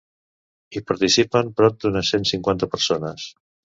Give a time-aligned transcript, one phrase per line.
[0.77, 3.29] Hi participen prop d'unes cent cinquanta persones.